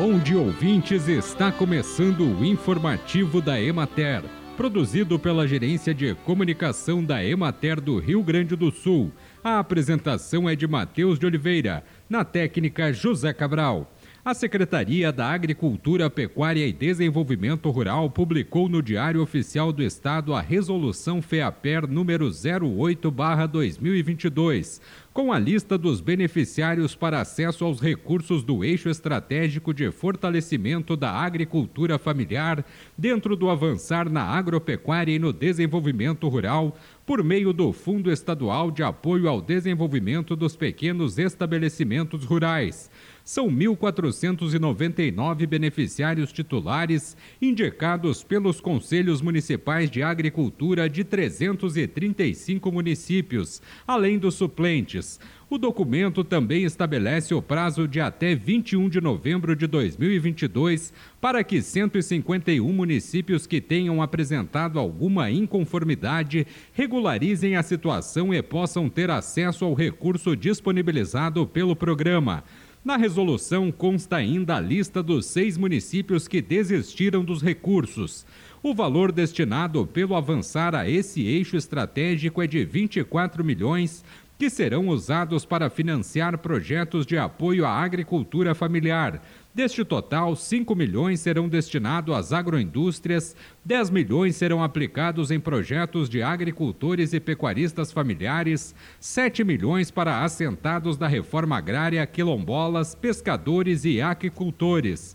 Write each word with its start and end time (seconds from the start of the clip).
Bom 0.00 0.18
dia, 0.18 0.38
ouvintes. 0.38 1.06
Está 1.08 1.52
começando 1.52 2.22
o 2.22 2.42
informativo 2.42 3.42
da 3.42 3.60
Emater, 3.60 4.22
produzido 4.56 5.18
pela 5.18 5.46
Gerência 5.46 5.92
de 5.92 6.14
Comunicação 6.14 7.04
da 7.04 7.22
Emater 7.22 7.78
do 7.78 7.98
Rio 7.98 8.22
Grande 8.22 8.56
do 8.56 8.70
Sul. 8.70 9.12
A 9.44 9.58
apresentação 9.58 10.48
é 10.48 10.56
de 10.56 10.66
Matheus 10.66 11.18
de 11.18 11.26
Oliveira, 11.26 11.84
na 12.08 12.24
técnica 12.24 12.94
José 12.94 13.34
Cabral. 13.34 13.92
A 14.24 14.32
Secretaria 14.32 15.12
da 15.12 15.30
Agricultura, 15.30 16.08
Pecuária 16.08 16.66
e 16.66 16.72
Desenvolvimento 16.72 17.68
Rural 17.70 18.08
publicou 18.10 18.70
no 18.70 18.82
Diário 18.82 19.20
Oficial 19.22 19.70
do 19.72 19.82
Estado 19.82 20.32
a 20.34 20.40
Resolução 20.40 21.20
FEAPER 21.20 21.86
número 21.86 22.30
08/2022, 22.30 24.80
com 25.12 25.32
a 25.32 25.38
lista 25.38 25.76
dos 25.76 26.00
beneficiários 26.00 26.94
para 26.94 27.20
acesso 27.20 27.64
aos 27.64 27.80
recursos 27.80 28.44
do 28.44 28.64
eixo 28.64 28.88
estratégico 28.88 29.74
de 29.74 29.90
fortalecimento 29.90 30.96
da 30.96 31.10
agricultura 31.10 31.98
familiar 31.98 32.64
dentro 32.96 33.34
do 33.34 33.50
avançar 33.50 34.08
na 34.08 34.22
agropecuária 34.22 35.12
e 35.12 35.18
no 35.18 35.32
desenvolvimento 35.32 36.28
rural 36.28 36.76
por 37.04 37.24
meio 37.24 37.52
do 37.52 37.72
Fundo 37.72 38.10
Estadual 38.12 38.70
de 38.70 38.84
Apoio 38.84 39.28
ao 39.28 39.40
Desenvolvimento 39.40 40.36
dos 40.36 40.54
Pequenos 40.54 41.18
Estabelecimentos 41.18 42.24
Rurais 42.24 42.88
são 43.30 43.48
1.499 43.48 45.46
beneficiários 45.46 46.32
titulares 46.32 47.16
indicados 47.40 48.24
pelos 48.24 48.60
Conselhos 48.60 49.22
Municipais 49.22 49.88
de 49.88 50.02
Agricultura 50.02 50.88
de 50.88 51.04
335 51.04 52.72
municípios, 52.72 53.62
além 53.86 54.18
dos 54.18 54.34
suplentes. 54.34 54.99
O 55.48 55.58
documento 55.58 56.22
também 56.22 56.64
estabelece 56.64 57.34
o 57.34 57.42
prazo 57.42 57.88
de 57.88 58.00
até 58.00 58.34
21 58.34 58.88
de 58.88 59.00
novembro 59.00 59.56
de 59.56 59.66
2022 59.66 60.92
para 61.20 61.42
que 61.42 61.60
151 61.60 62.72
municípios 62.72 63.46
que 63.46 63.60
tenham 63.60 64.00
apresentado 64.00 64.78
alguma 64.78 65.30
inconformidade 65.30 66.46
regularizem 66.72 67.56
a 67.56 67.62
situação 67.62 68.32
e 68.32 68.42
possam 68.42 68.88
ter 68.88 69.10
acesso 69.10 69.64
ao 69.64 69.74
recurso 69.74 70.36
disponibilizado 70.36 71.46
pelo 71.46 71.74
programa. 71.74 72.44
Na 72.82 72.96
resolução 72.96 73.70
consta 73.70 74.16
ainda 74.16 74.56
a 74.56 74.60
lista 74.60 75.02
dos 75.02 75.26
seis 75.26 75.58
municípios 75.58 76.26
que 76.26 76.40
desistiram 76.40 77.22
dos 77.22 77.42
recursos. 77.42 78.24
O 78.62 78.74
valor 78.74 79.12
destinado 79.12 79.86
pelo 79.86 80.14
avançar 80.14 80.74
a 80.74 80.88
esse 80.88 81.22
eixo 81.22 81.56
estratégico 81.56 82.40
é 82.40 82.46
de 82.46 82.64
24 82.64 83.44
milhões 83.44 84.02
que 84.40 84.48
serão 84.48 84.88
usados 84.88 85.44
para 85.44 85.68
financiar 85.68 86.38
projetos 86.38 87.04
de 87.04 87.18
apoio 87.18 87.66
à 87.66 87.72
agricultura 87.72 88.54
familiar. 88.54 89.22
Deste 89.54 89.84
total, 89.84 90.34
5 90.34 90.74
milhões 90.74 91.20
serão 91.20 91.46
destinados 91.46 92.16
às 92.16 92.32
agroindústrias, 92.32 93.36
10 93.66 93.90
milhões 93.90 94.36
serão 94.36 94.64
aplicados 94.64 95.30
em 95.30 95.38
projetos 95.38 96.08
de 96.08 96.22
agricultores 96.22 97.12
e 97.12 97.20
pecuaristas 97.20 97.92
familiares, 97.92 98.74
7 98.98 99.44
milhões 99.44 99.90
para 99.90 100.24
assentados 100.24 100.96
da 100.96 101.06
reforma 101.06 101.58
agrária, 101.58 102.06
quilombolas, 102.06 102.94
pescadores 102.94 103.84
e 103.84 104.00
aquicultores, 104.00 105.14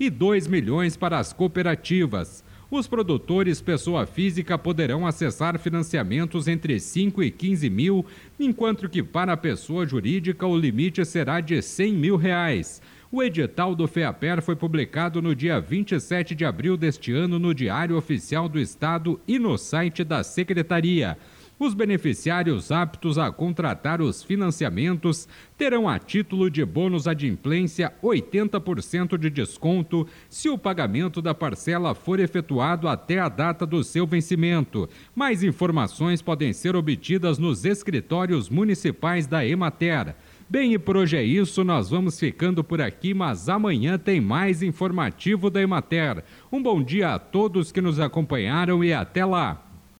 e 0.00 0.10
2 0.10 0.48
milhões 0.48 0.96
para 0.96 1.20
as 1.20 1.32
cooperativas. 1.32 2.42
Os 2.70 2.86
produtores 2.86 3.60
pessoa 3.60 4.06
física 4.06 4.56
poderão 4.56 5.06
acessar 5.06 5.58
financiamentos 5.58 6.48
entre 6.48 6.80
5 6.80 7.22
e 7.22 7.30
15 7.30 7.68
mil, 7.68 8.06
enquanto 8.40 8.88
que 8.88 9.02
para 9.02 9.34
a 9.34 9.36
pessoa 9.36 9.86
jurídica 9.86 10.46
o 10.46 10.56
limite 10.56 11.04
será 11.04 11.40
de 11.40 11.60
100 11.60 11.92
mil 11.92 12.16
reais. 12.16 12.80
O 13.12 13.22
edital 13.22 13.76
do 13.76 13.86
FEAPER 13.86 14.42
foi 14.42 14.56
publicado 14.56 15.22
no 15.22 15.36
dia 15.36 15.60
27 15.60 16.34
de 16.34 16.44
abril 16.44 16.76
deste 16.76 17.12
ano 17.12 17.38
no 17.38 17.54
Diário 17.54 17.96
Oficial 17.96 18.48
do 18.48 18.58
Estado 18.58 19.20
e 19.28 19.38
no 19.38 19.56
site 19.56 20.02
da 20.02 20.24
Secretaria. 20.24 21.16
Os 21.64 21.72
beneficiários 21.72 22.70
aptos 22.70 23.16
a 23.16 23.32
contratar 23.32 24.02
os 24.02 24.22
financiamentos 24.22 25.26
terão 25.56 25.88
a 25.88 25.98
título 25.98 26.50
de 26.50 26.62
bônus 26.62 27.08
adimplência 27.08 27.90
80% 28.02 29.16
de 29.16 29.30
desconto 29.30 30.06
se 30.28 30.50
o 30.50 30.58
pagamento 30.58 31.22
da 31.22 31.34
parcela 31.34 31.94
for 31.94 32.20
efetuado 32.20 32.86
até 32.86 33.18
a 33.18 33.30
data 33.30 33.64
do 33.64 33.82
seu 33.82 34.06
vencimento. 34.06 34.86
Mais 35.16 35.42
informações 35.42 36.20
podem 36.20 36.52
ser 36.52 36.76
obtidas 36.76 37.38
nos 37.38 37.64
escritórios 37.64 38.50
municipais 38.50 39.26
da 39.26 39.42
Emater. 39.42 40.14
Bem, 40.46 40.74
e 40.74 40.78
por 40.78 40.98
hoje 40.98 41.16
é 41.16 41.22
isso, 41.22 41.64
nós 41.64 41.88
vamos 41.88 42.20
ficando 42.20 42.62
por 42.62 42.82
aqui, 42.82 43.14
mas 43.14 43.48
amanhã 43.48 43.96
tem 43.96 44.20
mais 44.20 44.62
informativo 44.62 45.48
da 45.48 45.62
Emater. 45.62 46.22
Um 46.52 46.62
bom 46.62 46.82
dia 46.82 47.14
a 47.14 47.18
todos 47.18 47.72
que 47.72 47.80
nos 47.80 47.98
acompanharam 47.98 48.84
e 48.84 48.92
até 48.92 49.24
lá! 49.24 49.63